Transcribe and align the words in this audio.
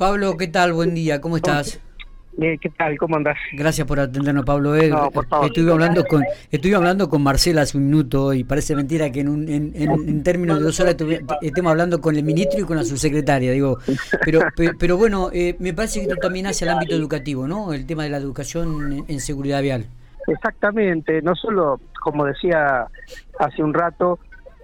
Pablo, 0.00 0.38
¿qué 0.38 0.48
tal? 0.48 0.72
Buen 0.72 0.94
día, 0.94 1.20
¿cómo 1.20 1.36
estás? 1.36 1.78
Eh, 2.40 2.56
¿Qué 2.58 2.70
tal? 2.70 2.96
¿Cómo 2.96 3.16
andás? 3.16 3.36
Gracias 3.52 3.86
por 3.86 4.00
atendernos, 4.00 4.46
Pablo. 4.46 4.74
Eh, 4.74 4.90
estuve 5.44 5.70
hablando 5.70 6.06
con 6.06 6.24
estuve 6.50 6.74
hablando 6.74 7.10
con 7.10 7.22
Marcela 7.22 7.60
hace 7.60 7.76
un 7.76 7.84
minuto 7.84 8.32
y 8.32 8.42
parece 8.42 8.74
mentira 8.74 9.12
que 9.12 9.20
en, 9.20 9.28
un, 9.28 9.46
en, 9.46 10.22
términos 10.22 10.58
de 10.58 10.64
dos 10.64 10.80
horas 10.80 10.96
estemos 11.42 11.70
hablando 11.70 12.00
con 12.00 12.16
el 12.16 12.22
ministro 12.22 12.60
y 12.60 12.64
con 12.64 12.78
la 12.78 12.84
subsecretaria. 12.84 13.52
Digo, 13.52 13.76
pero 14.24 14.40
pero 14.78 14.96
bueno, 14.96 15.28
eh, 15.34 15.54
me 15.58 15.74
parece 15.74 16.00
que 16.00 16.06
esto 16.06 16.16
también 16.16 16.46
hace 16.46 16.64
al 16.64 16.76
ámbito 16.76 16.94
educativo, 16.94 17.46
¿no? 17.46 17.74
El 17.74 17.84
tema 17.84 18.04
de 18.04 18.08
la 18.08 18.16
educación 18.16 19.04
en 19.06 19.20
seguridad 19.20 19.60
vial. 19.60 19.84
Exactamente, 20.28 21.20
no 21.20 21.34
solo, 21.34 21.78
como 22.02 22.24
decía 22.24 22.86
hace 23.38 23.62
un 23.62 23.74
rato, 23.74 24.18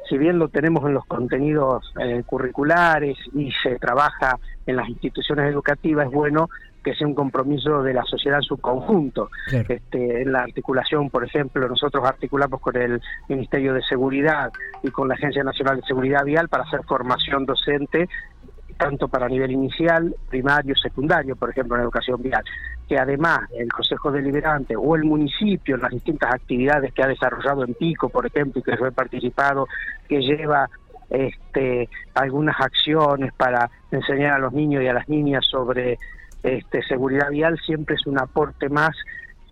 si 0.08 0.18
bien 0.18 0.38
lo 0.38 0.48
tenemos 0.48 0.84
en 0.84 0.94
los 0.94 1.04
contenidos 1.06 1.92
eh, 2.00 2.22
curriculares 2.24 3.16
y 3.34 3.50
se 3.62 3.78
trabaja 3.78 4.38
en 4.66 4.76
las 4.76 4.88
instituciones 4.88 5.50
educativas, 5.50 6.06
es 6.06 6.12
bueno 6.12 6.48
que 6.84 6.94
sea 6.94 7.06
un 7.06 7.14
compromiso 7.14 7.82
de 7.82 7.92
la 7.92 8.04
sociedad 8.04 8.38
en 8.38 8.44
su 8.44 8.58
conjunto. 8.58 9.28
Este, 9.50 10.22
en 10.22 10.30
la 10.30 10.42
articulación, 10.42 11.10
por 11.10 11.24
ejemplo, 11.24 11.68
nosotros 11.68 12.04
articulamos 12.04 12.60
con 12.60 12.76
el 12.76 13.00
Ministerio 13.28 13.74
de 13.74 13.82
Seguridad 13.82 14.52
y 14.84 14.90
con 14.90 15.08
la 15.08 15.14
Agencia 15.14 15.42
Nacional 15.42 15.78
de 15.78 15.82
Seguridad 15.82 16.24
Vial 16.24 16.48
para 16.48 16.62
hacer 16.62 16.82
formación 16.84 17.44
docente 17.44 18.08
tanto 18.76 19.08
para 19.08 19.28
nivel 19.28 19.50
inicial, 19.52 20.14
primario, 20.28 20.74
secundario, 20.76 21.34
por 21.36 21.50
ejemplo, 21.50 21.76
en 21.76 21.82
educación 21.82 22.20
vial, 22.22 22.44
que 22.88 22.98
además 22.98 23.40
el 23.56 23.70
Consejo 23.72 24.12
Deliberante 24.12 24.76
o 24.76 24.94
el 24.94 25.04
municipio, 25.04 25.74
en 25.74 25.82
las 25.82 25.90
distintas 25.90 26.34
actividades 26.34 26.92
que 26.92 27.02
ha 27.02 27.08
desarrollado 27.08 27.64
en 27.64 27.74
Pico, 27.74 28.08
por 28.08 28.26
ejemplo, 28.26 28.60
y 28.60 28.62
que 28.62 28.76
yo 28.78 28.86
he 28.86 28.92
participado, 28.92 29.66
que 30.08 30.20
lleva 30.20 30.68
este, 31.10 31.88
algunas 32.14 32.60
acciones 32.60 33.32
para 33.34 33.70
enseñar 33.90 34.34
a 34.34 34.38
los 34.38 34.52
niños 34.52 34.82
y 34.82 34.88
a 34.88 34.92
las 34.92 35.08
niñas 35.08 35.44
sobre 35.46 35.98
este, 36.42 36.82
seguridad 36.82 37.30
vial, 37.30 37.58
siempre 37.64 37.96
es 37.96 38.06
un 38.06 38.18
aporte 38.20 38.68
más 38.68 38.96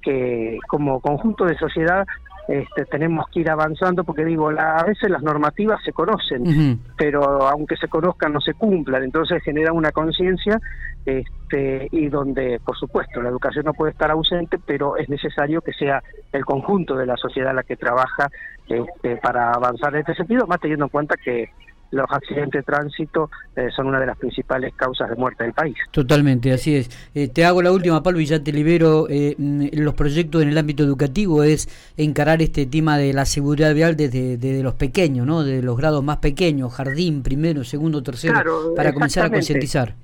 que 0.03 0.59
como 0.69 1.01
conjunto 1.01 1.45
de 1.45 1.57
sociedad 1.57 2.07
este, 2.49 2.85
tenemos 2.87 3.27
que 3.29 3.41
ir 3.41 3.51
avanzando 3.51 4.05
porque 4.05 4.25
digo, 4.25 4.51
a 4.51 4.85
veces 4.85 5.11
las 5.11 5.23
normativas 5.23 5.81
se 5.85 5.93
conocen, 5.93 6.81
pero 6.97 7.49
aunque 7.49 7.77
se 7.77 7.89
conozcan 7.89 8.33
no 8.33 8.41
se 8.41 8.55
cumplan, 8.55 9.03
entonces 9.03 9.43
genera 9.43 9.73
una 9.73 9.93
conciencia 9.93 10.61
este, 11.07 11.89
y 11.91 12.09
donde, 12.09 12.61
por 12.65 12.77
supuesto, 12.77 13.23
la 13.23 13.31
educación 13.31 13.65
no 13.65 13.73
puede 13.73 13.93
estar 13.93 14.11
ausente, 14.11 14.59
pero 14.65 14.97
es 14.97 15.09
necesario 15.09 15.61
que 15.61 15.73
sea 15.73 16.03
el 16.33 16.45
conjunto 16.45 16.97
de 16.97 17.07
la 17.07 17.17
sociedad 17.17 17.55
la 17.55 17.63
que 17.63 17.77
trabaja 17.77 18.29
este, 18.69 19.17
para 19.17 19.53
avanzar 19.53 19.95
en 19.95 20.01
este 20.01 20.15
sentido, 20.15 20.47
más 20.47 20.61
teniendo 20.61 20.87
en 20.87 20.91
cuenta 20.91 21.17
que 21.17 21.51
los 21.95 22.11
accidentes 22.11 22.61
de 22.61 22.63
tránsito 22.63 23.31
eh, 23.57 23.69
son 23.75 23.87
una 23.87 24.01
de 24.01 24.07
las 24.07 24.19
principales 24.19 24.75
causas 24.75 25.09
de 25.09 25.17
muerte 25.17 25.45
del 25.45 25.53
país. 25.53 25.77
Totalmente, 25.91 26.53
así 26.53 26.77
es. 26.77 26.91
Eh, 27.15 27.29
te 27.29 27.45
hago 27.45 27.63
la 27.63 27.73
última, 27.73 28.03
Pablo, 28.03 28.21
y 28.21 28.27
ya 28.27 28.43
te 28.43 28.53
libero. 28.53 29.07
Eh, 29.09 29.35
mm, 29.39 29.67
los 29.75 29.95
proyectos 29.95 30.43
en 30.43 30.49
el 30.49 30.59
ámbito 30.59 30.83
educativo 30.83 31.43
es 31.43 31.69
encarar 31.97 32.43
este 32.43 32.67
tema 32.67 32.99
de 32.99 33.13
la 33.13 33.25
seguridad 33.25 33.75
vial 33.75 33.97
desde, 33.97 34.63
los 34.63 34.75
pequeños, 34.75 35.27
¿no? 35.27 35.43
Desde 35.43 35.63
los 35.63 35.77
grados 35.77 36.03
más 36.03 36.19
pequeños, 36.19 36.75
jardín, 36.75 37.23
primero, 37.23 37.65
segundo, 37.65 38.03
tercero, 38.03 38.75
para 38.75 38.93
comenzar 38.93 39.27
a 39.27 39.31
concientizar. 39.31 39.95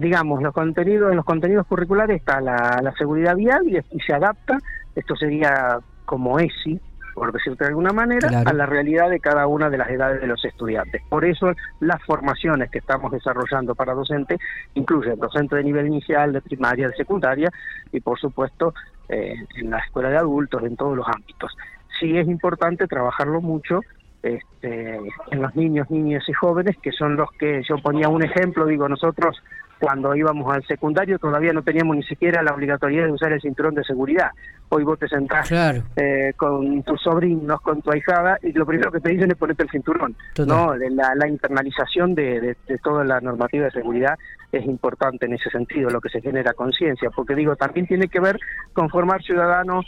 digamos, 0.00 0.42
los 0.42 0.52
contenidos, 0.52 1.10
en 1.10 1.16
los 1.16 1.24
contenidos 1.24 1.66
curriculares 1.66 2.18
está 2.18 2.40
la, 2.40 2.92
seguridad 2.98 3.36
vial 3.36 3.62
y, 3.68 3.76
y 3.76 4.00
se 4.00 4.12
adapta. 4.12 4.58
Esto 4.96 5.14
sería 5.16 5.78
como 6.04 6.40
ESI, 6.40 6.80
por 7.18 7.32
decirte 7.32 7.64
de 7.64 7.68
alguna 7.68 7.92
manera, 7.92 8.42
a 8.44 8.52
la 8.52 8.66
realidad 8.66 9.10
de 9.10 9.20
cada 9.20 9.46
una 9.46 9.70
de 9.70 9.78
las 9.78 9.90
edades 9.90 10.20
de 10.20 10.26
los 10.26 10.44
estudiantes. 10.44 11.02
Por 11.08 11.24
eso 11.24 11.52
las 11.80 12.02
formaciones 12.04 12.70
que 12.70 12.78
estamos 12.78 13.12
desarrollando 13.12 13.74
para 13.74 13.94
docentes 13.94 14.38
incluyen 14.74 15.18
docentes 15.18 15.56
de 15.56 15.64
nivel 15.64 15.86
inicial, 15.86 16.32
de 16.32 16.40
primaria, 16.40 16.88
de 16.88 16.96
secundaria 16.96 17.50
y 17.92 18.00
por 18.00 18.18
supuesto 18.18 18.74
eh, 19.08 19.34
en 19.56 19.70
la 19.70 19.78
escuela 19.78 20.10
de 20.10 20.18
adultos, 20.18 20.62
en 20.62 20.76
todos 20.76 20.96
los 20.96 21.06
ámbitos. 21.08 21.56
Sí 21.98 22.16
es 22.16 22.28
importante 22.28 22.86
trabajarlo 22.86 23.40
mucho 23.40 23.80
este, 24.22 24.96
en 25.30 25.42
los 25.42 25.54
niños, 25.54 25.90
niñas 25.90 26.24
y 26.28 26.32
jóvenes, 26.32 26.76
que 26.82 26.92
son 26.92 27.16
los 27.16 27.30
que 27.32 27.62
yo 27.68 27.78
ponía 27.78 28.08
un 28.08 28.24
ejemplo, 28.24 28.66
digo, 28.66 28.88
nosotros 28.88 29.36
cuando 29.78 30.14
íbamos 30.14 30.52
al 30.52 30.64
secundario 30.66 31.18
todavía 31.18 31.52
no 31.52 31.62
teníamos 31.62 31.96
ni 31.96 32.02
siquiera 32.02 32.42
la 32.42 32.52
obligatoriedad 32.52 33.06
de 33.06 33.12
usar 33.12 33.32
el 33.32 33.40
cinturón 33.40 33.74
de 33.74 33.84
seguridad. 33.84 34.30
Hoy 34.70 34.84
vos 34.84 34.98
te 34.98 35.08
sentás 35.08 35.50
eh, 35.50 36.32
con 36.36 36.82
tus 36.82 37.00
sobrinos, 37.00 37.60
con 37.60 37.80
tu 37.80 37.90
ahijada, 37.90 38.38
y 38.42 38.52
lo 38.52 38.66
primero 38.66 38.90
que 38.90 39.00
te 39.00 39.10
dicen 39.10 39.30
es 39.30 39.36
ponerte 39.36 39.62
el 39.62 39.70
cinturón. 39.70 40.16
¿no? 40.46 40.74
La, 40.74 41.14
la 41.14 41.28
internalización 41.28 42.14
de, 42.14 42.56
de, 42.66 42.78
toda 42.82 43.04
la 43.04 43.20
normativa 43.20 43.66
de 43.66 43.70
seguridad 43.70 44.18
es 44.52 44.64
importante 44.66 45.26
en 45.26 45.34
ese 45.34 45.48
sentido, 45.50 45.90
lo 45.90 46.00
que 46.00 46.08
se 46.08 46.20
genera 46.20 46.52
conciencia, 46.52 47.10
porque 47.14 47.34
digo, 47.34 47.56
también 47.56 47.86
tiene 47.86 48.08
que 48.08 48.20
ver 48.20 48.38
con 48.72 48.90
formar 48.90 49.22
ciudadanos 49.22 49.86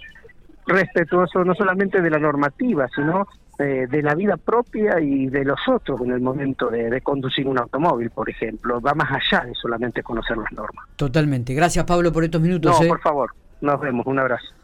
respetuosos 0.67 1.45
no 1.45 1.55
solamente 1.55 2.01
de 2.01 2.11
la 2.11 2.19
normativa, 2.19 2.87
sino 2.95 3.27
de 3.65 4.03
la 4.03 4.15
vida 4.15 4.37
propia 4.37 5.01
y 5.01 5.27
de 5.27 5.45
los 5.45 5.61
otros 5.69 6.01
en 6.01 6.13
el 6.13 6.21
momento 6.21 6.69
de, 6.69 7.01
conducir 7.03 7.47
un 7.47 7.59
automóvil, 7.59 8.11
por 8.11 8.29
ejemplo. 8.29 8.81
Va 8.81 8.95
más 8.95 9.11
allá 9.11 9.45
de 9.45 9.55
solamente 9.55 10.03
conocer 10.03 10.37
las 10.37 10.53
normas. 10.53 10.87
Totalmente. 10.97 11.55
Gracias, 11.55 11.85
Pablo, 11.85 12.13
por 12.13 12.25
estos 12.25 12.41
minutos. 12.41 12.79
No, 12.79 12.85
¿eh? 12.85 12.89
por 12.89 13.01
favor. 13.01 13.31
Nos 13.61 13.81
vemos. 13.81 14.07
Un 14.07 14.19
abrazo. 14.19 14.55